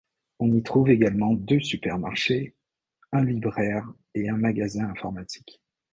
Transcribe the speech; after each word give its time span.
On 0.39 0.51
y 0.51 0.63
trouve 0.63 0.89
également 0.89 1.33
deux 1.35 1.59
supermarchés, 1.59 2.55
un 3.11 3.23
libraire 3.23 3.87
et 4.15 4.29
un 4.29 4.35
magasin 4.37 4.89
informatique. 4.89 5.61